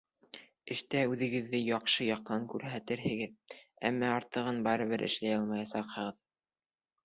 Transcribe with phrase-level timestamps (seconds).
[0.75, 3.61] Эштә үҙегеҙҙе яҡшы яҡтан күрһәтерһегеҙ,
[3.93, 6.21] әммә артығын барыбер эшләй алмаясаҡһығыҙ.